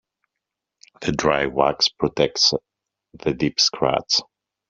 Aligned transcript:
The 1.01 1.11
dry 1.11 1.45
wax 1.45 1.89
protects 1.89 2.55
the 3.19 3.33
deep 3.35 3.59
scratch. 3.59 4.19